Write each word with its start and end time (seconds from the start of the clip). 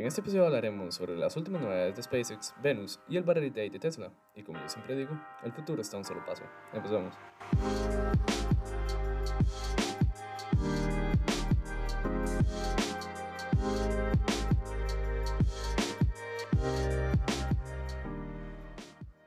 En 0.00 0.06
este 0.06 0.22
episodio 0.22 0.46
hablaremos 0.46 0.94
sobre 0.94 1.14
las 1.14 1.36
últimas 1.36 1.60
novedades 1.60 1.94
de 1.94 2.02
SpaceX, 2.02 2.54
Venus 2.62 2.98
y 3.06 3.18
el 3.18 3.22
Battery 3.22 3.50
Day 3.50 3.68
de 3.68 3.78
Tesla. 3.78 4.10
Y 4.34 4.42
como 4.42 4.58
yo 4.58 4.66
siempre 4.66 4.96
digo, 4.96 5.10
el 5.44 5.52
futuro 5.52 5.82
está 5.82 5.98
a 5.98 5.98
un 5.98 6.06
solo 6.06 6.24
paso. 6.24 6.42
Empezamos. 6.72 7.14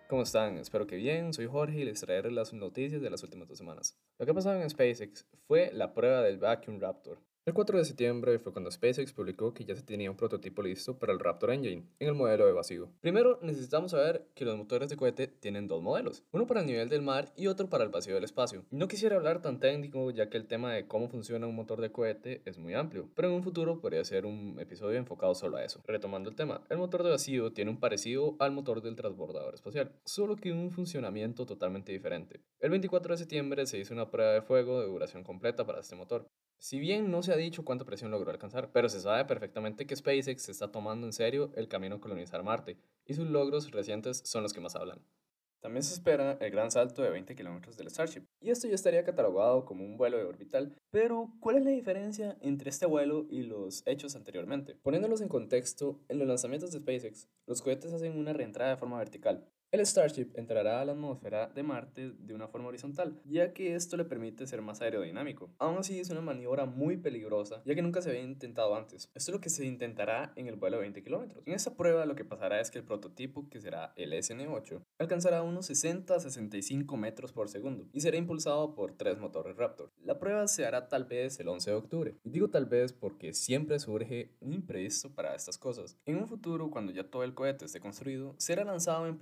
¿Cómo 0.08 0.24
están? 0.24 0.58
Espero 0.58 0.88
que 0.88 0.96
bien. 0.96 1.34
Soy 1.34 1.46
Jorge 1.46 1.82
y 1.82 1.86
les 1.86 2.02
traeré 2.02 2.32
las 2.32 2.52
noticias 2.52 3.00
de 3.00 3.12
las 3.12 3.22
últimas 3.22 3.48
dos 3.48 3.60
semanas. 3.60 3.96
Lo 4.18 4.26
que 4.26 4.32
ha 4.32 4.34
pasado 4.34 4.60
en 4.60 4.68
SpaceX 4.68 5.28
fue 5.48 5.70
la 5.72 5.94
prueba 5.94 6.24
del 6.24 6.40
Vacuum 6.40 6.80
Raptor, 6.80 7.20
el 7.46 7.54
4 7.54 7.78
de 7.78 7.84
septiembre 7.86 8.40
fue 8.40 8.54
cuando 8.54 8.72
SpaceX 8.72 9.12
publicó 9.12 9.54
que 9.54 9.66
ya 9.66 9.76
se 9.76 9.84
tenía 9.84 10.10
un 10.10 10.16
prototipo 10.16 10.64
listo 10.64 10.98
para 10.98 11.12
el 11.12 11.20
Raptor 11.20 11.52
Engine 11.52 11.84
en 12.00 12.08
el 12.08 12.16
modelo 12.16 12.46
de 12.46 12.54
vacío. 12.54 12.90
Primero, 13.02 13.38
necesitamos 13.42 13.92
saber 13.92 14.26
que 14.34 14.46
los 14.46 14.58
motores 14.58 14.90
de 14.90 14.96
cohete 14.96 15.28
tienen 15.28 15.68
dos 15.68 15.84
modelos, 15.84 16.24
uno 16.32 16.48
para 16.48 16.62
el 16.62 16.66
nivel 16.66 16.88
del 16.88 17.02
mar 17.02 17.34
y 17.36 17.48
otro 17.48 17.70
para 17.70 17.84
el 17.84 17.90
vacío 17.90 18.16
del 18.16 18.24
espacio. 18.24 18.66
No 18.72 18.88
quisiera 18.88 19.18
hablar 19.18 19.42
tan 19.42 19.60
técnico 19.60 20.10
ya 20.10 20.30
que 20.30 20.38
el 20.38 20.48
tema 20.48 20.74
de 20.74 20.88
cómo 20.88 21.10
funciona 21.10 21.46
un 21.46 21.56
motor 21.56 21.82
de 21.82 21.92
cohete 21.92 22.42
es 22.46 22.58
muy 22.58 22.76
amplio, 22.76 23.10
pero 23.14 23.28
en 23.28 23.36
un 23.36 23.44
futuro 23.44 23.82
podría 23.82 24.06
ser 24.06 24.26
un 24.26 24.58
episodio 24.60 24.98
enfocado 24.98 25.36
solo 25.36 25.58
a 25.58 25.66
eso. 25.66 25.82
Retomando 25.86 26.30
el 26.30 26.38
tema, 26.38 26.64
el 26.70 26.78
motor 26.78 27.04
de 27.04 27.10
vacío 27.10 27.52
tiene 27.52 27.72
un 27.72 27.80
parecido 27.80 28.38
al 28.40 28.54
motor 28.54 28.82
del 28.82 28.96
transbordador 28.96 29.54
espacial, 29.54 29.92
solo 30.06 30.38
que 30.38 30.54
un 30.54 30.72
funcionamiento 30.72 31.46
totalmente 31.46 31.92
diferente. 31.92 32.40
El 32.62 32.70
24 32.70 33.14
de 33.14 33.18
septiembre 33.18 33.66
se 33.66 33.80
hizo 33.80 33.94
una 33.94 34.10
prueba 34.10 34.32
de 34.32 34.42
fuego 34.42 34.80
de 34.80 34.88
duración 34.88 35.24
completa 35.24 35.66
para 35.66 35.82
este 35.82 35.98
motor. 35.98 36.26
Si 36.64 36.80
bien 36.80 37.12
no 37.12 37.22
se 37.24 37.34
ha 37.34 37.36
dicho 37.36 37.66
cuánta 37.66 37.84
presión 37.84 38.10
logró 38.10 38.32
alcanzar, 38.32 38.72
pero 38.72 38.88
se 38.88 39.02
sabe 39.02 39.26
perfectamente 39.26 39.86
que 39.86 39.98
SpaceX 39.98 40.48
está 40.48 40.72
tomando 40.72 41.06
en 41.06 41.12
serio 41.12 41.52
el 41.58 41.68
camino 41.68 41.96
a 41.96 42.00
colonizar 42.00 42.42
Marte, 42.42 42.78
y 43.06 43.16
sus 43.16 43.28
logros 43.28 43.70
recientes 43.72 44.22
son 44.24 44.44
los 44.44 44.54
que 44.54 44.62
más 44.62 44.78
hablan. 44.78 45.02
También 45.60 45.84
se 45.84 45.94
espera 45.94 46.38
el 46.40 46.52
gran 46.52 46.72
salto 46.72 47.02
de 47.02 47.10
20 47.10 47.36
kilómetros 47.36 47.76
del 47.76 47.90
Starship, 47.90 48.24
y 48.40 48.50
esto 48.50 48.70
ya 48.70 48.76
estaría 48.76 49.04
catalogado 49.04 49.66
como 49.66 49.84
un 49.84 49.98
vuelo 49.98 50.16
de 50.16 50.24
orbital, 50.24 50.74
pero 50.90 51.34
¿cuál 51.42 51.58
es 51.58 51.66
la 51.66 51.72
diferencia 51.72 52.38
entre 52.40 52.70
este 52.70 52.86
vuelo 52.86 53.26
y 53.30 53.44
los 53.44 53.84
hechos 53.86 54.16
anteriormente? 54.16 54.78
Poniéndolos 54.84 55.20
en 55.20 55.28
contexto, 55.28 56.00
en 56.08 56.18
los 56.18 56.30
lanzamientos 56.30 56.72
de 56.72 56.80
SpaceX, 56.80 57.28
los 57.46 57.62
cohetes 57.62 57.92
hacen 57.92 58.18
una 58.18 58.32
reentrada 58.32 58.72
de 58.72 58.78
forma 58.78 59.00
vertical, 59.00 59.46
el 59.74 59.84
Starship 59.88 60.28
entrará 60.36 60.82
a 60.82 60.86
la 60.86 60.92
atmósfera 60.92 61.48
de 61.48 61.64
Marte 61.64 62.12
de 62.20 62.36
una 62.36 62.48
forma 62.48 62.68
horizontal, 62.68 63.20
ya 63.26 63.54
que 63.54 63.74
esto 63.74 63.98
le 63.98 64.06
permite 64.06 64.46
ser 64.46 64.62
más 64.62 64.84
aerodinámico. 64.84 65.50
Aún 65.58 65.80
así 65.80 66.00
es 66.00 66.12
una 66.12 66.22
maniobra 66.22 66.68
muy 66.68 66.98
peligrosa, 66.98 67.64
ya 67.66 67.74
que 67.74 67.82
nunca 67.82 68.04
se 68.04 68.12
había 68.12 68.22
intentado 68.22 68.76
antes. 68.76 69.10
Esto 69.16 69.32
es 69.32 69.36
lo 69.36 69.42
que 69.42 69.50
se 69.50 69.66
intentará 69.66 70.32
en 70.36 70.46
el 70.46 70.58
vuelo 70.58 70.78
de 70.78 70.82
20 70.84 71.02
kilómetros. 71.02 71.42
En 71.48 71.54
esta 71.54 71.76
prueba 71.76 72.06
lo 72.06 72.14
que 72.14 72.24
pasará 72.24 72.62
es 72.62 72.70
que 72.70 72.78
el 72.78 72.86
prototipo, 72.86 73.50
que 73.50 73.60
será 73.60 73.94
el 73.96 74.14
SN8, 74.14 74.80
alcanzará 75.00 75.42
unos 75.42 75.66
60 75.66 76.14
a 76.14 76.20
65 76.20 76.96
metros 76.96 77.32
por 77.32 77.50
segundo 77.50 77.90
y 77.94 78.02
será 78.02 78.18
impulsado 78.18 78.76
por 78.76 78.94
tres 78.94 79.18
motores 79.18 79.58
Raptor. 79.58 79.92
La 80.04 80.20
prueba 80.20 80.48
se 80.48 80.68
hará 80.68 80.88
tal 80.88 81.06
vez 81.06 81.40
el 81.40 81.48
11 81.48 81.72
de 81.72 81.76
octubre. 81.76 82.16
Y 82.24 82.30
digo 82.30 82.52
tal 82.52 82.68
vez 82.68 82.94
porque 82.94 83.34
siempre 83.34 83.80
surge 83.80 84.36
un 84.40 84.54
imprevisto 84.54 85.10
para 85.16 85.34
estas 85.34 85.58
cosas. 85.58 85.98
En 86.06 86.18
un 86.18 86.28
futuro, 86.28 86.70
cuando 86.70 86.92
ya 86.92 87.10
todo 87.10 87.24
el 87.24 87.34
cohete 87.34 87.66
esté 87.66 87.80
construido, 87.80 88.36
será 88.38 88.64
lanzado 88.64 89.08
en 89.08 89.18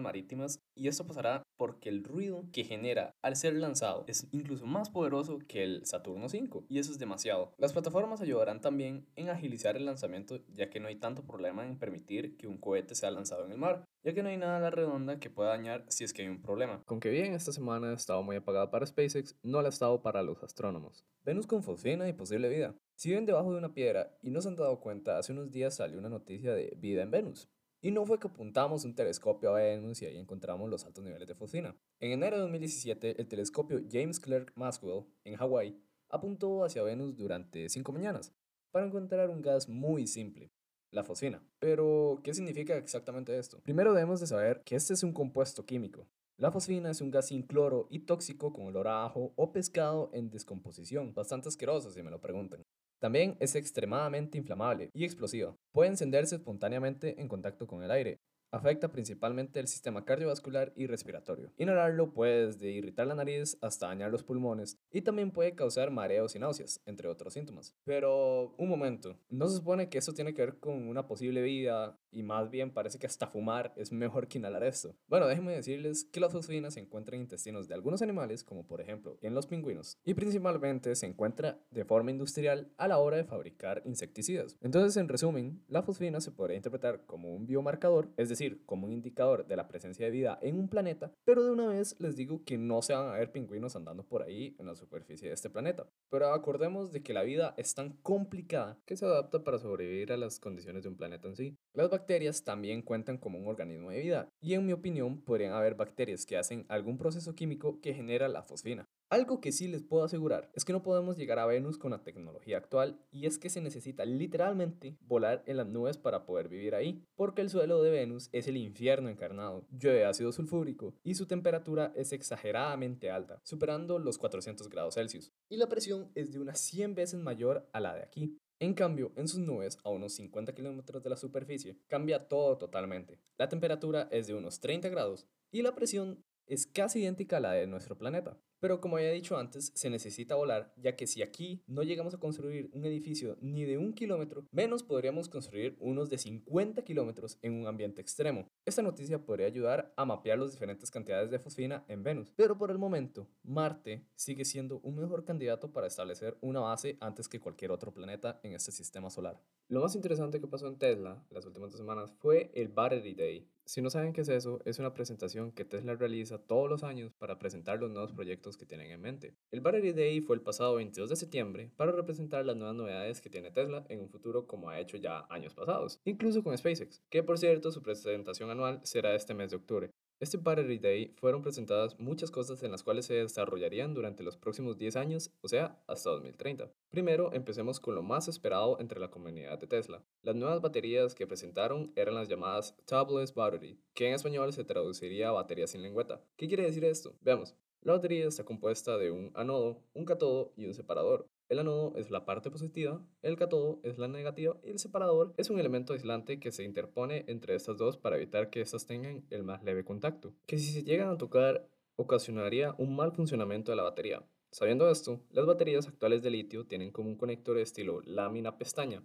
marítimas 0.00 0.60
y 0.74 0.88
esto 0.88 1.06
pasará 1.06 1.42
porque 1.56 1.88
el 1.88 2.02
ruido 2.02 2.44
que 2.52 2.64
genera 2.64 3.12
al 3.22 3.36
ser 3.36 3.54
lanzado 3.54 4.04
es 4.08 4.26
incluso 4.32 4.66
más 4.66 4.90
poderoso 4.90 5.38
que 5.46 5.62
el 5.62 5.86
Saturno 5.86 6.28
5 6.28 6.64
y 6.68 6.78
eso 6.78 6.90
es 6.90 6.98
demasiado. 6.98 7.52
Las 7.58 7.72
plataformas 7.72 8.20
ayudarán 8.20 8.60
también 8.60 9.06
en 9.16 9.28
agilizar 9.28 9.76
el 9.76 9.84
lanzamiento 9.84 10.40
ya 10.54 10.70
que 10.70 10.80
no 10.80 10.88
hay 10.88 10.96
tanto 10.96 11.22
problema 11.24 11.64
en 11.66 11.78
permitir 11.78 12.36
que 12.36 12.46
un 12.46 12.58
cohete 12.58 12.94
sea 12.94 13.10
lanzado 13.10 13.44
en 13.44 13.52
el 13.52 13.58
mar, 13.58 13.84
ya 14.02 14.12
que 14.14 14.22
no 14.22 14.28
hay 14.28 14.36
nada 14.36 14.56
a 14.56 14.60
la 14.60 14.70
redonda 14.70 15.20
que 15.20 15.30
pueda 15.30 15.50
dañar 15.50 15.84
si 15.88 16.04
es 16.04 16.12
que 16.12 16.22
hay 16.22 16.28
un 16.28 16.42
problema. 16.42 16.82
Con 16.86 17.00
que 17.00 17.10
bien 17.10 17.34
esta 17.34 17.52
semana 17.52 17.90
ha 17.90 17.94
estado 17.94 18.22
muy 18.22 18.36
apagada 18.36 18.70
para 18.70 18.86
SpaceX, 18.86 19.36
no 19.42 19.60
la 19.62 19.68
ha 19.68 19.70
estado 19.70 20.02
para 20.02 20.22
los 20.22 20.42
astrónomos. 20.42 21.04
Venus 21.24 21.46
con 21.46 21.62
fosfina 21.62 22.08
y 22.08 22.12
posible 22.12 22.48
vida. 22.48 22.74
Si 22.96 23.08
viven 23.08 23.26
debajo 23.26 23.52
de 23.52 23.58
una 23.58 23.74
piedra 23.74 24.16
y 24.22 24.30
no 24.30 24.40
se 24.40 24.48
han 24.48 24.56
dado 24.56 24.80
cuenta, 24.80 25.18
hace 25.18 25.32
unos 25.32 25.50
días 25.50 25.76
salió 25.76 25.98
una 25.98 26.08
noticia 26.08 26.54
de 26.54 26.76
vida 26.78 27.02
en 27.02 27.10
Venus, 27.10 27.48
y 27.82 27.90
no 27.90 28.06
fue 28.06 28.18
que 28.18 28.28
apuntamos 28.28 28.84
un 28.84 28.94
telescopio 28.94 29.50
a 29.50 29.58
Venus 29.58 30.00
y 30.00 30.06
ahí 30.06 30.16
encontramos 30.16 30.70
los 30.70 30.84
altos 30.84 31.02
niveles 31.04 31.26
de 31.26 31.34
fosfina. 31.34 31.76
En 32.00 32.12
enero 32.12 32.36
de 32.36 32.42
2017, 32.42 33.20
el 33.20 33.26
telescopio 33.26 33.80
James 33.90 34.20
Clerk 34.20 34.52
Maxwell, 34.54 35.04
en 35.24 35.34
Hawái, 35.34 35.76
apuntó 36.08 36.64
hacia 36.64 36.82
Venus 36.84 37.16
durante 37.16 37.68
cinco 37.68 37.90
mañanas 37.90 38.32
para 38.70 38.86
encontrar 38.86 39.28
un 39.30 39.42
gas 39.42 39.68
muy 39.68 40.06
simple, 40.06 40.52
la 40.92 41.02
fosfina. 41.02 41.44
Pero, 41.58 42.20
¿qué 42.22 42.32
significa 42.32 42.76
exactamente 42.76 43.36
esto? 43.36 43.60
Primero 43.62 43.92
debemos 43.92 44.20
de 44.20 44.28
saber 44.28 44.62
que 44.64 44.76
este 44.76 44.94
es 44.94 45.02
un 45.02 45.12
compuesto 45.12 45.66
químico. 45.66 46.06
La 46.36 46.52
fosfina 46.52 46.90
es 46.90 47.00
un 47.00 47.10
gas 47.10 47.28
sin 47.28 47.42
cloro 47.42 47.88
y 47.90 48.00
tóxico 48.00 48.52
con 48.52 48.66
olor 48.66 48.86
a 48.88 49.04
ajo 49.04 49.32
o 49.36 49.52
pescado 49.52 50.10
en 50.12 50.30
descomposición, 50.30 51.12
bastante 51.14 51.48
asqueroso 51.48 51.90
si 51.90 52.02
me 52.02 52.10
lo 52.10 52.20
preguntan. 52.20 52.62
También 53.02 53.36
es 53.40 53.56
extremadamente 53.56 54.38
inflamable 54.38 54.92
y 54.94 55.04
explosiva. 55.04 55.56
Puede 55.72 55.90
encenderse 55.90 56.36
espontáneamente 56.36 57.20
en 57.20 57.26
contacto 57.26 57.66
con 57.66 57.82
el 57.82 57.90
aire. 57.90 58.20
Afecta 58.52 58.92
principalmente 58.92 59.60
el 59.60 59.66
sistema 59.66 60.04
cardiovascular 60.04 60.74
y 60.76 60.86
respiratorio. 60.86 61.50
Inhalarlo 61.56 62.12
puede 62.12 62.48
desde 62.48 62.70
irritar 62.70 63.06
la 63.06 63.14
nariz 63.14 63.56
hasta 63.62 63.86
dañar 63.86 64.10
los 64.10 64.24
pulmones 64.24 64.78
y 64.90 65.00
también 65.00 65.30
puede 65.30 65.54
causar 65.54 65.90
mareos 65.90 66.36
y 66.36 66.38
náuseas, 66.38 66.82
entre 66.84 67.08
otros 67.08 67.32
síntomas. 67.32 67.74
Pero, 67.84 68.54
un 68.58 68.68
momento, 68.68 69.16
¿no 69.30 69.48
se 69.48 69.56
supone 69.56 69.88
que 69.88 69.96
eso 69.96 70.12
tiene 70.12 70.34
que 70.34 70.42
ver 70.42 70.58
con 70.58 70.86
una 70.86 71.06
posible 71.06 71.40
vida 71.40 71.98
y 72.10 72.24
más 72.24 72.50
bien 72.50 72.74
parece 72.74 72.98
que 72.98 73.06
hasta 73.06 73.26
fumar 73.26 73.72
es 73.74 73.90
mejor 73.90 74.28
que 74.28 74.36
inhalar 74.36 74.64
esto? 74.64 74.94
Bueno, 75.08 75.26
déjenme 75.28 75.52
decirles 75.52 76.04
que 76.12 76.20
las 76.20 76.32
fosfinas 76.32 76.74
se 76.74 76.80
encuentran 76.80 77.14
en 77.14 77.22
intestinos 77.22 77.68
de 77.68 77.74
algunos 77.74 78.02
animales, 78.02 78.44
como 78.44 78.66
por 78.66 78.82
ejemplo 78.82 79.16
en 79.22 79.32
los 79.34 79.46
pingüinos, 79.46 79.96
y 80.04 80.12
principalmente 80.12 80.94
se 80.94 81.06
encuentra 81.06 81.58
de 81.70 81.86
forma 81.86 82.10
industrial 82.10 82.70
a 82.76 82.86
la 82.86 82.98
hora 82.98 83.16
de 83.16 83.24
fabricar 83.24 83.80
insecticidas. 83.86 84.58
Entonces, 84.60 84.98
en 84.98 85.08
resumen, 85.08 85.64
la 85.68 85.82
fosfina 85.82 86.20
se 86.20 86.32
podría 86.32 86.58
interpretar 86.58 87.06
como 87.06 87.34
un 87.34 87.46
biomarcador, 87.46 88.10
es 88.18 88.28
decir, 88.28 88.41
como 88.66 88.86
un 88.86 88.92
indicador 88.92 89.46
de 89.46 89.56
la 89.56 89.68
presencia 89.68 90.04
de 90.04 90.12
vida 90.12 90.38
en 90.42 90.58
un 90.58 90.68
planeta, 90.68 91.12
pero 91.24 91.44
de 91.44 91.50
una 91.50 91.68
vez 91.68 91.96
les 91.98 92.16
digo 92.16 92.44
que 92.44 92.58
no 92.58 92.82
se 92.82 92.94
van 92.94 93.08
a 93.08 93.18
ver 93.18 93.32
pingüinos 93.32 93.74
andando 93.74 94.04
por 94.04 94.22
ahí 94.22 94.54
en 94.58 94.66
las 94.66 94.82
superficie 94.82 95.28
de 95.28 95.34
este 95.34 95.50
planeta. 95.50 95.86
Pero 96.10 96.32
acordemos 96.32 96.92
de 96.92 97.02
que 97.02 97.14
la 97.14 97.22
vida 97.22 97.54
es 97.56 97.74
tan 97.74 97.90
complicada 98.02 98.78
que 98.84 98.96
se 98.96 99.06
adapta 99.06 99.44
para 99.44 99.58
sobrevivir 99.58 100.12
a 100.12 100.16
las 100.16 100.38
condiciones 100.38 100.82
de 100.82 100.88
un 100.88 100.96
planeta 100.96 101.28
en 101.28 101.36
sí. 101.36 101.56
Las 101.74 101.88
bacterias 101.88 102.44
también 102.44 102.82
cuentan 102.82 103.18
como 103.18 103.38
un 103.38 103.46
organismo 103.46 103.90
de 103.90 104.00
vida 104.00 104.28
y 104.40 104.54
en 104.54 104.66
mi 104.66 104.72
opinión 104.72 105.22
podrían 105.22 105.52
haber 105.52 105.74
bacterias 105.74 106.26
que 106.26 106.36
hacen 106.36 106.66
algún 106.68 106.98
proceso 106.98 107.34
químico 107.34 107.80
que 107.80 107.94
genera 107.94 108.28
la 108.28 108.42
fosfina. 108.42 108.86
Algo 109.12 109.42
que 109.42 109.52
sí 109.52 109.68
les 109.68 109.82
puedo 109.82 110.04
asegurar 110.04 110.50
es 110.54 110.64
que 110.64 110.72
no 110.72 110.82
podemos 110.82 111.18
llegar 111.18 111.38
a 111.38 111.44
Venus 111.44 111.76
con 111.76 111.90
la 111.90 112.02
tecnología 112.02 112.56
actual 112.56 112.98
y 113.10 113.26
es 113.26 113.36
que 113.36 113.50
se 113.50 113.60
necesita 113.60 114.06
literalmente 114.06 114.96
volar 115.02 115.42
en 115.44 115.58
las 115.58 115.66
nubes 115.66 115.98
para 115.98 116.24
poder 116.24 116.48
vivir 116.48 116.74
ahí, 116.74 117.04
porque 117.14 117.42
el 117.42 117.50
suelo 117.50 117.82
de 117.82 117.90
Venus 117.90 118.30
es 118.32 118.48
el 118.48 118.56
infierno 118.56 119.10
encarnado, 119.10 119.66
llueve 119.70 120.06
ácido 120.06 120.32
sulfúrico 120.32 120.94
y 121.04 121.14
su 121.14 121.26
temperatura 121.26 121.92
es 121.94 122.14
exageradamente 122.14 123.10
alta, 123.10 123.38
superando 123.44 123.98
los 123.98 124.16
400 124.16 124.70
grados 124.70 124.94
Celsius, 124.94 125.30
y 125.50 125.58
la 125.58 125.68
presión 125.68 126.10
es 126.14 126.32
de 126.32 126.40
unas 126.40 126.58
100 126.60 126.94
veces 126.94 127.20
mayor 127.20 127.68
a 127.74 127.80
la 127.80 127.94
de 127.94 128.04
aquí. 128.04 128.38
En 128.60 128.72
cambio, 128.72 129.12
en 129.16 129.28
sus 129.28 129.40
nubes, 129.40 129.76
a 129.84 129.90
unos 129.90 130.14
50 130.14 130.54
kilómetros 130.54 131.02
de 131.02 131.10
la 131.10 131.18
superficie, 131.18 131.76
cambia 131.86 132.28
todo 132.28 132.56
totalmente. 132.56 133.18
La 133.36 133.50
temperatura 133.50 134.08
es 134.10 134.26
de 134.26 134.32
unos 134.32 134.60
30 134.60 134.88
grados 134.88 135.26
y 135.50 135.60
la 135.60 135.74
presión 135.74 136.24
es 136.46 136.66
casi 136.66 137.00
idéntica 137.00 137.36
a 137.36 137.40
la 137.40 137.52
de 137.52 137.66
nuestro 137.66 137.98
planeta. 137.98 138.38
Pero 138.62 138.80
como 138.80 138.96
he 138.96 139.10
dicho 139.10 139.36
antes, 139.36 139.72
se 139.74 139.90
necesita 139.90 140.36
volar, 140.36 140.72
ya 140.76 140.94
que 140.94 141.08
si 141.08 141.20
aquí 141.20 141.64
no 141.66 141.82
llegamos 141.82 142.14
a 142.14 142.20
construir 142.20 142.70
un 142.72 142.84
edificio 142.84 143.36
ni 143.40 143.64
de 143.64 143.76
un 143.76 143.92
kilómetro, 143.92 144.46
menos 144.52 144.84
podríamos 144.84 145.28
construir 145.28 145.76
unos 145.80 146.08
de 146.10 146.18
50 146.18 146.84
kilómetros 146.84 147.40
en 147.42 147.54
un 147.54 147.66
ambiente 147.66 148.00
extremo. 148.00 148.46
Esta 148.64 148.80
noticia 148.80 149.24
podría 149.24 149.48
ayudar 149.48 149.92
a 149.96 150.04
mapear 150.04 150.38
las 150.38 150.52
diferentes 150.52 150.92
cantidades 150.92 151.28
de 151.32 151.40
fosfina 151.40 151.84
en 151.88 152.04
Venus, 152.04 152.32
pero 152.36 152.56
por 152.56 152.70
el 152.70 152.78
momento, 152.78 153.26
Marte 153.42 154.06
sigue 154.14 154.44
siendo 154.44 154.78
un 154.84 154.94
mejor 154.94 155.24
candidato 155.24 155.72
para 155.72 155.88
establecer 155.88 156.38
una 156.40 156.60
base 156.60 156.96
antes 157.00 157.28
que 157.28 157.40
cualquier 157.40 157.72
otro 157.72 157.92
planeta 157.92 158.38
en 158.44 158.52
este 158.52 158.70
sistema 158.70 159.10
solar. 159.10 159.42
Lo 159.66 159.80
más 159.80 159.96
interesante 159.96 160.40
que 160.40 160.46
pasó 160.46 160.68
en 160.68 160.78
Tesla 160.78 161.20
las 161.30 161.44
últimas 161.46 161.72
dos 161.72 161.80
semanas 161.80 162.12
fue 162.20 162.52
el 162.54 162.68
Battery 162.68 163.14
Day, 163.14 163.52
si 163.64 163.80
no 163.80 163.90
saben 163.90 164.12
qué 164.12 164.22
es 164.22 164.28
eso, 164.28 164.60
es 164.64 164.78
una 164.80 164.92
presentación 164.92 165.52
que 165.52 165.64
Tesla 165.64 165.94
realiza 165.94 166.38
todos 166.38 166.68
los 166.68 166.82
años 166.82 167.12
para 167.14 167.38
presentar 167.38 167.78
los 167.78 167.90
nuevos 167.90 168.12
proyectos 168.12 168.51
que 168.56 168.66
tienen 168.66 168.90
en 168.90 169.00
mente. 169.00 169.34
El 169.50 169.60
Battery 169.60 169.92
Day 169.92 170.20
fue 170.20 170.36
el 170.36 170.42
pasado 170.42 170.74
22 170.76 171.08
de 171.08 171.16
septiembre 171.16 171.70
para 171.76 171.92
representar 171.92 172.44
las 172.44 172.56
nuevas 172.56 172.76
novedades 172.76 173.20
que 173.20 173.30
tiene 173.30 173.50
Tesla 173.50 173.84
en 173.88 174.00
un 174.00 174.08
futuro 174.08 174.46
como 174.46 174.70
ha 174.70 174.80
hecho 174.80 174.96
ya 174.96 175.26
años 175.30 175.54
pasados, 175.54 176.00
incluso 176.04 176.42
con 176.42 176.56
SpaceX, 176.56 177.02
que 177.10 177.22
por 177.22 177.38
cierto 177.38 177.70
su 177.70 177.82
presentación 177.82 178.50
anual 178.50 178.80
será 178.84 179.14
este 179.14 179.34
mes 179.34 179.50
de 179.50 179.56
octubre. 179.56 179.90
Este 180.22 180.36
Battery 180.36 180.78
Day 180.78 181.14
fueron 181.16 181.42
presentadas 181.42 181.98
muchas 181.98 182.30
cosas 182.30 182.62
en 182.62 182.70
las 182.70 182.84
cuales 182.84 183.06
se 183.06 183.14
desarrollarían 183.14 183.92
durante 183.92 184.22
los 184.22 184.36
próximos 184.36 184.78
10 184.78 184.94
años, 184.94 185.32
o 185.40 185.48
sea, 185.48 185.82
hasta 185.88 186.10
2030. 186.10 186.70
Primero, 186.90 187.32
empecemos 187.32 187.80
con 187.80 187.96
lo 187.96 188.04
más 188.04 188.28
esperado 188.28 188.78
entre 188.78 189.00
la 189.00 189.10
comunidad 189.10 189.58
de 189.58 189.66
Tesla. 189.66 190.04
Las 190.22 190.36
nuevas 190.36 190.60
baterías 190.60 191.16
que 191.16 191.26
presentaron 191.26 191.92
eran 191.96 192.14
las 192.14 192.28
llamadas 192.28 192.76
Tubeless 192.86 193.34
Battery, 193.34 193.80
que 193.94 194.06
en 194.06 194.14
español 194.14 194.52
se 194.52 194.62
traduciría 194.62 195.30
a 195.30 195.32
batería 195.32 195.66
sin 195.66 195.82
lengüeta. 195.82 196.22
¿Qué 196.36 196.46
quiere 196.46 196.62
decir 196.62 196.84
esto? 196.84 197.16
Veamos. 197.20 197.56
La 197.84 197.94
batería 197.94 198.28
está 198.28 198.44
compuesta 198.44 198.96
de 198.96 199.10
un 199.10 199.32
anodo, 199.34 199.82
un 199.94 200.04
catodo 200.04 200.52
y 200.56 200.66
un 200.66 200.74
separador. 200.74 201.26
El 201.48 201.58
anodo 201.58 201.94
es 201.96 202.12
la 202.12 202.24
parte 202.24 202.48
positiva, 202.48 203.04
el 203.22 203.36
catodo 203.36 203.80
es 203.82 203.98
la 203.98 204.06
negativa 204.06 204.56
y 204.62 204.70
el 204.70 204.78
separador 204.78 205.34
es 205.36 205.50
un 205.50 205.58
elemento 205.58 205.92
aislante 205.92 206.38
que 206.38 206.52
se 206.52 206.62
interpone 206.62 207.24
entre 207.26 207.56
estas 207.56 207.78
dos 207.78 207.96
para 207.96 208.16
evitar 208.16 208.50
que 208.50 208.60
éstas 208.60 208.86
tengan 208.86 209.24
el 209.30 209.42
más 209.42 209.64
leve 209.64 209.84
contacto, 209.84 210.32
que 210.46 210.58
si 210.58 210.72
se 210.72 210.84
llegan 210.84 211.08
a 211.08 211.18
tocar 211.18 211.68
ocasionaría 211.96 212.72
un 212.78 212.94
mal 212.94 213.10
funcionamiento 213.10 213.72
de 213.72 213.76
la 213.76 213.82
batería. 213.82 214.22
Sabiendo 214.52 214.88
esto, 214.88 215.20
las 215.30 215.46
baterías 215.46 215.88
actuales 215.88 216.22
de 216.22 216.30
litio 216.30 216.64
tienen 216.64 216.92
como 216.92 217.08
un 217.08 217.16
conector 217.16 217.56
de 217.56 217.62
estilo 217.62 218.00
lámina-pestaña, 218.02 219.02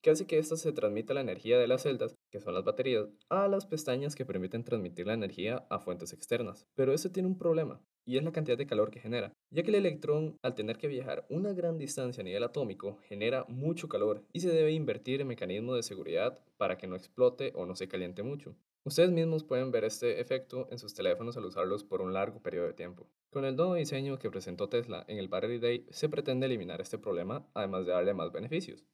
que 0.00 0.10
hace 0.10 0.26
que 0.28 0.38
ésta 0.38 0.56
se 0.56 0.72
transmita 0.72 1.12
la 1.12 1.22
energía 1.22 1.58
de 1.58 1.66
las 1.66 1.82
celdas, 1.82 2.14
que 2.30 2.40
son 2.40 2.54
las 2.54 2.64
baterías, 2.64 3.08
a 3.28 3.48
las 3.48 3.66
pestañas 3.66 4.14
que 4.14 4.24
permiten 4.24 4.64
transmitir 4.64 5.08
la 5.08 5.14
energía 5.14 5.66
a 5.70 5.80
fuentes 5.80 6.12
externas. 6.12 6.66
Pero 6.74 6.92
este 6.92 7.08
tiene 7.08 7.28
un 7.28 7.38
problema, 7.38 7.80
y 8.04 8.16
es 8.16 8.24
la 8.24 8.32
cantidad 8.32 8.58
de 8.58 8.66
calor 8.66 8.90
que 8.90 9.00
genera, 9.00 9.32
ya 9.50 9.62
que 9.62 9.70
el 9.70 9.76
electrón, 9.76 10.36
al 10.42 10.54
tener 10.54 10.78
que 10.78 10.88
viajar 10.88 11.26
una 11.28 11.52
gran 11.52 11.78
distancia 11.78 12.20
a 12.20 12.24
nivel 12.24 12.42
atómico, 12.42 12.98
genera 13.02 13.44
mucho 13.48 13.88
calor 13.88 14.22
y 14.32 14.40
se 14.40 14.50
debe 14.50 14.72
invertir 14.72 15.20
en 15.20 15.28
mecanismos 15.28 15.76
de 15.76 15.82
seguridad 15.82 16.38
para 16.56 16.78
que 16.78 16.86
no 16.86 16.96
explote 16.96 17.52
o 17.54 17.66
no 17.66 17.76
se 17.76 17.88
caliente 17.88 18.22
mucho. 18.22 18.54
Ustedes 18.84 19.12
mismos 19.12 19.44
pueden 19.44 19.70
ver 19.70 19.84
este 19.84 20.20
efecto 20.20 20.66
en 20.70 20.78
sus 20.78 20.92
teléfonos 20.92 21.36
al 21.36 21.44
usarlos 21.44 21.84
por 21.84 22.02
un 22.02 22.12
largo 22.12 22.40
periodo 22.40 22.66
de 22.66 22.72
tiempo. 22.72 23.06
Con 23.30 23.44
el 23.44 23.54
nuevo 23.54 23.74
diseño 23.74 24.18
que 24.18 24.30
presentó 24.30 24.68
Tesla 24.68 25.04
en 25.06 25.18
el 25.18 25.28
Battery 25.28 25.58
Day 25.58 25.86
se 25.90 26.08
pretende 26.08 26.46
eliminar 26.46 26.80
este 26.80 26.98
problema, 26.98 27.46
además 27.54 27.86
de 27.86 27.92
darle 27.92 28.12
más 28.12 28.32
beneficios. 28.32 28.84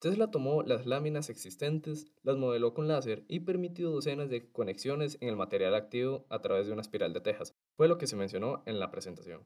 Tesla 0.00 0.30
tomó 0.30 0.62
las 0.62 0.86
láminas 0.86 1.28
existentes, 1.28 2.12
las 2.22 2.36
modeló 2.36 2.72
con 2.72 2.86
láser 2.86 3.24
y 3.26 3.40
permitió 3.40 3.90
docenas 3.90 4.30
de 4.30 4.48
conexiones 4.52 5.18
en 5.20 5.28
el 5.28 5.34
material 5.34 5.74
activo 5.74 6.24
a 6.28 6.40
través 6.40 6.68
de 6.68 6.72
una 6.72 6.82
espiral 6.82 7.12
de 7.12 7.20
tejas. 7.20 7.52
Fue 7.76 7.88
lo 7.88 7.98
que 7.98 8.06
se 8.06 8.14
mencionó 8.14 8.62
en 8.66 8.78
la 8.78 8.92
presentación. 8.92 9.44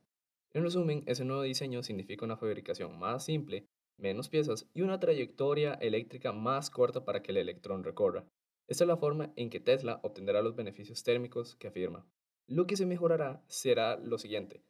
En 0.52 0.62
resumen, 0.62 1.04
ese 1.06 1.24
nuevo 1.24 1.40
diseño 1.40 1.82
significa 1.82 2.26
una 2.26 2.36
fabricación 2.36 2.98
más 2.98 3.24
simple, 3.24 3.66
menos 3.96 4.28
piezas 4.28 4.68
y 4.74 4.82
una 4.82 5.00
trayectoria 5.00 5.72
eléctrica 5.72 6.32
más 6.32 6.68
corta 6.68 7.02
para 7.06 7.22
que 7.22 7.30
el 7.30 7.38
electrón 7.38 7.82
recorra. 7.82 8.26
Esta 8.68 8.84
es 8.84 8.88
la 8.88 8.98
forma 8.98 9.32
en 9.36 9.48
que 9.48 9.60
Tesla 9.60 10.00
obtendrá 10.02 10.42
los 10.42 10.54
beneficios 10.54 11.02
térmicos 11.02 11.56
que 11.56 11.68
afirma. 11.68 12.06
Lo 12.46 12.66
que 12.66 12.76
se 12.76 12.84
mejorará 12.84 13.42
será 13.46 13.96
lo 13.96 14.18
siguiente. 14.18 14.62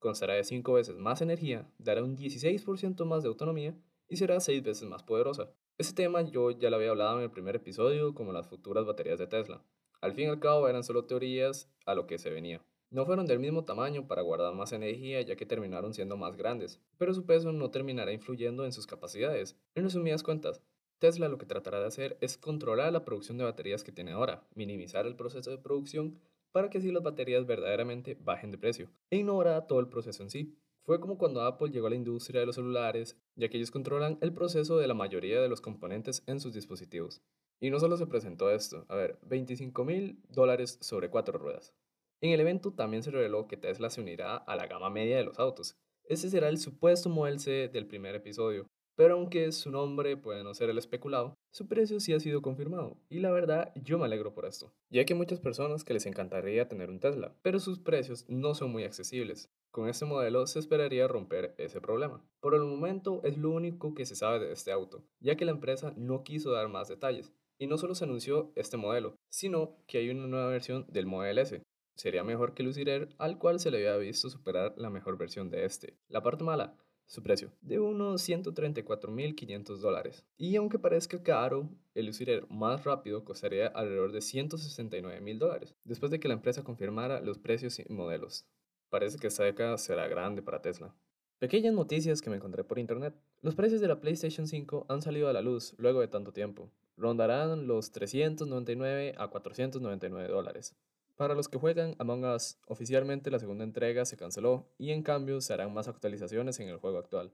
Constará 0.00 0.34
de 0.34 0.44
5 0.44 0.74
veces 0.74 0.96
más 0.96 1.22
energía, 1.22 1.72
dará 1.78 2.04
un 2.04 2.18
16% 2.18 3.06
más 3.06 3.22
de 3.22 3.28
autonomía 3.30 3.74
y 4.10 4.16
será 4.16 4.40
seis 4.40 4.62
veces 4.62 4.86
más 4.86 5.02
poderosa. 5.02 5.50
Este 5.78 6.02
tema 6.02 6.20
yo 6.20 6.50
ya 6.50 6.68
lo 6.68 6.76
había 6.76 6.90
hablado 6.90 7.16
en 7.16 7.24
el 7.24 7.30
primer 7.30 7.56
episodio 7.56 8.12
como 8.12 8.32
las 8.32 8.48
futuras 8.48 8.84
baterías 8.84 9.18
de 9.18 9.28
Tesla. 9.28 9.64
Al 10.02 10.12
fin 10.12 10.24
y 10.24 10.28
al 10.28 10.40
cabo 10.40 10.68
eran 10.68 10.84
solo 10.84 11.06
teorías 11.06 11.70
a 11.86 11.94
lo 11.94 12.06
que 12.06 12.18
se 12.18 12.28
venía. 12.28 12.62
No 12.90 13.06
fueron 13.06 13.26
del 13.26 13.38
mismo 13.38 13.64
tamaño 13.64 14.08
para 14.08 14.22
guardar 14.22 14.52
más 14.52 14.72
energía 14.72 15.22
ya 15.22 15.36
que 15.36 15.46
terminaron 15.46 15.94
siendo 15.94 16.16
más 16.16 16.36
grandes, 16.36 16.80
pero 16.98 17.14
su 17.14 17.24
peso 17.24 17.52
no 17.52 17.70
terminará 17.70 18.12
influyendo 18.12 18.64
en 18.64 18.72
sus 18.72 18.86
capacidades. 18.86 19.56
En 19.76 19.84
resumidas 19.84 20.24
cuentas, 20.24 20.60
Tesla 20.98 21.28
lo 21.28 21.38
que 21.38 21.46
tratará 21.46 21.78
de 21.78 21.86
hacer 21.86 22.18
es 22.20 22.36
controlar 22.36 22.92
la 22.92 23.04
producción 23.04 23.38
de 23.38 23.44
baterías 23.44 23.84
que 23.84 23.92
tiene 23.92 24.10
ahora, 24.10 24.44
minimizar 24.54 25.06
el 25.06 25.14
proceso 25.14 25.50
de 25.50 25.58
producción 25.58 26.18
para 26.50 26.68
que 26.68 26.78
así 26.78 26.90
las 26.90 27.02
baterías 27.02 27.46
verdaderamente 27.46 28.18
bajen 28.20 28.50
de 28.50 28.58
precio, 28.58 28.90
e 29.08 29.18
ignorará 29.18 29.66
todo 29.68 29.78
el 29.78 29.88
proceso 29.88 30.22
en 30.24 30.30
sí. 30.30 30.56
Fue 30.84 30.98
como 31.00 31.18
cuando 31.18 31.42
Apple 31.42 31.70
llegó 31.70 31.86
a 31.86 31.90
la 31.90 31.96
industria 31.96 32.40
de 32.40 32.46
los 32.46 32.56
celulares, 32.56 33.16
ya 33.36 33.48
que 33.48 33.58
ellos 33.58 33.70
controlan 33.70 34.18
el 34.20 34.32
proceso 34.32 34.78
de 34.78 34.88
la 34.88 34.94
mayoría 34.94 35.40
de 35.40 35.48
los 35.48 35.60
componentes 35.60 36.22
en 36.26 36.40
sus 36.40 36.52
dispositivos. 36.52 37.22
Y 37.60 37.70
no 37.70 37.78
solo 37.78 37.96
se 37.96 38.06
presentó 38.06 38.50
esto, 38.50 38.86
a 38.88 38.96
ver, 38.96 39.18
25 39.22 39.84
mil 39.84 40.22
dólares 40.28 40.78
sobre 40.80 41.10
cuatro 41.10 41.38
ruedas. 41.38 41.74
En 42.22 42.32
el 42.32 42.40
evento 42.40 42.72
también 42.72 43.02
se 43.02 43.10
reveló 43.10 43.46
que 43.46 43.56
Tesla 43.56 43.90
se 43.90 44.00
unirá 44.00 44.36
a 44.36 44.56
la 44.56 44.66
gama 44.66 44.90
media 44.90 45.16
de 45.16 45.24
los 45.24 45.38
autos. 45.38 45.76
Este 46.04 46.28
será 46.28 46.48
el 46.48 46.58
supuesto 46.58 47.08
Model 47.08 47.38
C 47.38 47.68
del 47.68 47.86
primer 47.86 48.14
episodio, 48.14 48.66
pero 48.96 49.14
aunque 49.14 49.52
su 49.52 49.70
nombre 49.70 50.16
puede 50.16 50.44
no 50.44 50.52
ser 50.52 50.68
el 50.68 50.76
especulado, 50.76 51.34
su 51.52 51.68
precio 51.68 52.00
sí 52.00 52.12
ha 52.12 52.20
sido 52.20 52.42
confirmado, 52.42 52.98
y 53.08 53.20
la 53.20 53.30
verdad 53.30 53.72
yo 53.74 53.98
me 53.98 54.04
alegro 54.04 54.34
por 54.34 54.44
esto, 54.44 54.74
ya 54.90 55.04
que 55.04 55.14
hay 55.14 55.18
muchas 55.18 55.40
personas 55.40 55.84
que 55.84 55.94
les 55.94 56.04
encantaría 56.04 56.68
tener 56.68 56.90
un 56.90 57.00
Tesla, 57.00 57.34
pero 57.42 57.60
sus 57.60 57.78
precios 57.78 58.26
no 58.28 58.54
son 58.54 58.70
muy 58.72 58.84
accesibles. 58.84 59.48
Con 59.72 59.88
este 59.88 60.04
modelo 60.04 60.48
se 60.48 60.58
esperaría 60.58 61.06
romper 61.06 61.54
ese 61.56 61.80
problema. 61.80 62.24
Por 62.40 62.54
el 62.54 62.62
momento 62.62 63.20
es 63.22 63.38
lo 63.38 63.50
único 63.50 63.94
que 63.94 64.04
se 64.04 64.16
sabe 64.16 64.40
de 64.40 64.52
este 64.52 64.72
auto, 64.72 65.04
ya 65.20 65.36
que 65.36 65.44
la 65.44 65.52
empresa 65.52 65.94
no 65.96 66.24
quiso 66.24 66.50
dar 66.50 66.68
más 66.68 66.88
detalles. 66.88 67.32
Y 67.56 67.68
no 67.68 67.78
solo 67.78 67.94
se 67.94 68.04
anunció 68.04 68.50
este 68.56 68.76
modelo, 68.76 69.14
sino 69.28 69.76
que 69.86 69.98
hay 69.98 70.10
una 70.10 70.26
nueva 70.26 70.48
versión 70.48 70.86
del 70.88 71.06
Model 71.06 71.38
S, 71.38 71.62
sería 71.94 72.24
mejor 72.24 72.54
que 72.54 72.62
Lucid 72.62 72.88
al 73.18 73.38
cual 73.38 73.60
se 73.60 73.70
le 73.70 73.76
había 73.76 73.96
visto 73.96 74.28
superar 74.30 74.74
la 74.76 74.90
mejor 74.90 75.18
versión 75.18 75.50
de 75.50 75.64
este. 75.64 75.98
La 76.08 76.22
parte 76.22 76.42
mala, 76.42 76.76
su 77.06 77.22
precio, 77.22 77.52
de 77.60 77.78
unos 77.78 78.28
134.500 78.28 79.76
dólares. 79.76 80.24
Y 80.36 80.56
aunque 80.56 80.78
parezca 80.78 81.22
caro, 81.22 81.68
el 81.94 82.06
Lucid 82.06 82.28
más 82.48 82.84
rápido 82.84 83.24
costaría 83.24 83.68
alrededor 83.68 84.12
de 84.12 84.20
169.000 84.20 85.38
dólares, 85.38 85.76
después 85.84 86.10
de 86.10 86.18
que 86.18 86.28
la 86.28 86.34
empresa 86.34 86.64
confirmara 86.64 87.20
los 87.20 87.38
precios 87.38 87.78
y 87.78 87.92
modelos. 87.92 88.46
Parece 88.90 89.18
que 89.18 89.28
esta 89.28 89.44
década 89.44 89.78
será 89.78 90.08
grande 90.08 90.42
para 90.42 90.60
Tesla. 90.60 90.92
Pequeñas 91.38 91.72
noticias 91.72 92.20
que 92.20 92.28
me 92.28 92.36
encontré 92.36 92.64
por 92.64 92.78
internet. 92.80 93.14
Los 93.40 93.54
precios 93.54 93.80
de 93.80 93.86
la 93.86 94.00
PlayStation 94.00 94.48
5 94.48 94.86
han 94.88 95.00
salido 95.00 95.28
a 95.28 95.32
la 95.32 95.40
luz 95.40 95.74
luego 95.78 96.00
de 96.00 96.08
tanto 96.08 96.32
tiempo. 96.32 96.70
Rondarán 96.96 97.68
los 97.68 97.92
399 97.92 99.14
a 99.16 99.28
499 99.28 100.28
dólares. 100.28 100.74
Para 101.16 101.34
los 101.34 101.48
que 101.48 101.58
juegan 101.58 101.94
Among 101.98 102.24
Us, 102.24 102.58
oficialmente 102.66 103.30
la 103.30 103.38
segunda 103.38 103.62
entrega 103.62 104.04
se 104.04 104.16
canceló 104.16 104.66
y 104.76 104.90
en 104.90 105.02
cambio 105.02 105.40
se 105.40 105.52
harán 105.54 105.72
más 105.72 105.86
actualizaciones 105.86 106.58
en 106.58 106.68
el 106.68 106.78
juego 106.78 106.98
actual. 106.98 107.32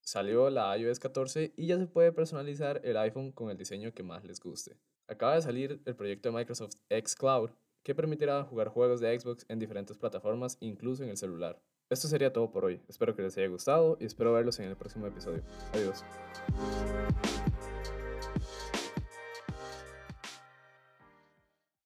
Salió 0.00 0.48
la 0.48 0.76
iOS 0.78 1.00
14 1.00 1.52
y 1.54 1.66
ya 1.66 1.76
se 1.76 1.86
puede 1.86 2.12
personalizar 2.12 2.80
el 2.82 2.96
iPhone 2.96 3.30
con 3.30 3.50
el 3.50 3.58
diseño 3.58 3.92
que 3.92 4.02
más 4.02 4.24
les 4.24 4.40
guste. 4.40 4.78
Acaba 5.06 5.34
de 5.34 5.42
salir 5.42 5.82
el 5.84 5.96
proyecto 5.96 6.30
de 6.30 6.38
Microsoft 6.38 6.76
xCloud, 6.88 7.50
que 7.88 7.94
permitirá 7.94 8.44
jugar 8.44 8.68
juegos 8.68 9.00
de 9.00 9.18
Xbox 9.18 9.46
en 9.48 9.58
diferentes 9.58 9.96
plataformas, 9.96 10.58
incluso 10.60 11.04
en 11.04 11.08
el 11.08 11.16
celular. 11.16 11.58
Esto 11.88 12.06
sería 12.06 12.30
todo 12.34 12.50
por 12.50 12.66
hoy. 12.66 12.82
Espero 12.86 13.16
que 13.16 13.22
les 13.22 13.38
haya 13.38 13.48
gustado 13.48 13.96
y 13.98 14.04
espero 14.04 14.34
verlos 14.34 14.58
en 14.60 14.66
el 14.66 14.76
próximo 14.76 15.06
episodio. 15.06 15.40
Adiós. 15.72 16.04